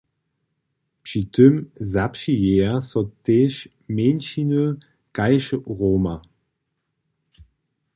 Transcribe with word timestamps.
Při 1.03 1.21
tym 1.33 1.53
zapřijeja 1.93 2.75
so 2.89 3.01
tež 3.25 3.53
mjeńšiny 3.95 4.63
kaž 5.15 5.45
Roma. 5.79 6.15